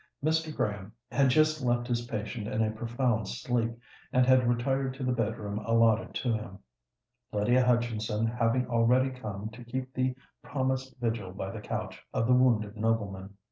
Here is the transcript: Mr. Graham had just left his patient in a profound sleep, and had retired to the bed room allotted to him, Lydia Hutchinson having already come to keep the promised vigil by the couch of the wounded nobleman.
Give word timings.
Mr. 0.25 0.51
Graham 0.51 0.93
had 1.11 1.29
just 1.29 1.61
left 1.61 1.85
his 1.87 2.07
patient 2.07 2.47
in 2.47 2.63
a 2.63 2.71
profound 2.71 3.27
sleep, 3.27 3.69
and 4.11 4.25
had 4.25 4.47
retired 4.47 4.95
to 4.95 5.03
the 5.03 5.11
bed 5.11 5.37
room 5.37 5.59
allotted 5.59 6.15
to 6.15 6.33
him, 6.33 6.57
Lydia 7.31 7.63
Hutchinson 7.63 8.25
having 8.25 8.65
already 8.67 9.11
come 9.11 9.49
to 9.49 9.63
keep 9.63 9.93
the 9.93 10.15
promised 10.41 10.99
vigil 10.99 11.33
by 11.33 11.51
the 11.51 11.61
couch 11.61 12.01
of 12.15 12.25
the 12.25 12.33
wounded 12.33 12.75
nobleman. 12.77 13.35